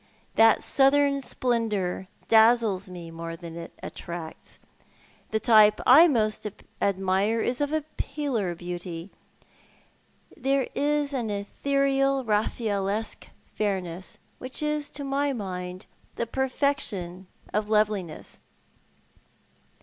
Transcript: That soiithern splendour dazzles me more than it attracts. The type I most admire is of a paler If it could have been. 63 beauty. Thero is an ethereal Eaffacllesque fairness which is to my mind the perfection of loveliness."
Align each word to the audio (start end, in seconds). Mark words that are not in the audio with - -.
That 0.33 0.61
soiithern 0.61 1.21
splendour 1.23 2.07
dazzles 2.27 2.89
me 2.89 3.11
more 3.11 3.35
than 3.35 3.55
it 3.55 3.71
attracts. 3.83 4.57
The 5.29 5.39
type 5.39 5.79
I 5.85 6.07
most 6.07 6.47
admire 6.81 7.39
is 7.39 7.61
of 7.61 7.71
a 7.71 7.83
paler 7.97 8.49
If 8.49 8.63
it 8.63 8.65
could 8.65 8.71
have 8.71 8.77
been. 8.79 8.79
63 8.79 8.97
beauty. 8.97 9.11
Thero 10.41 10.67
is 10.73 11.13
an 11.13 11.29
ethereal 11.29 12.25
Eaffacllesque 12.25 13.27
fairness 13.53 14.17
which 14.39 14.63
is 14.63 14.89
to 14.89 15.03
my 15.03 15.33
mind 15.33 15.85
the 16.15 16.25
perfection 16.25 17.27
of 17.53 17.69
loveliness." 17.69 18.39